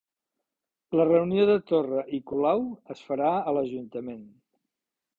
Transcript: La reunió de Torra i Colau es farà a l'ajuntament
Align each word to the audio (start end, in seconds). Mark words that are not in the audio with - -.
La 0.99 1.05
reunió 1.09 1.43
de 1.51 1.59
Torra 1.73 2.07
i 2.19 2.23
Colau 2.33 2.67
es 2.97 3.07
farà 3.13 3.31
a 3.53 3.57
l'ajuntament 3.59 4.29